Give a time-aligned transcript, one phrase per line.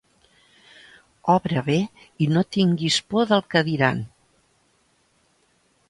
[1.33, 1.75] Obra bé
[2.27, 4.05] i no tinguis por del que diran.